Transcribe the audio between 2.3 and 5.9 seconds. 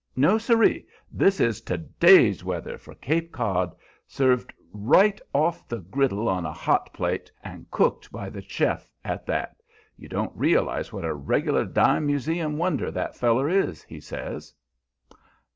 weather for Cape Cod, served right off the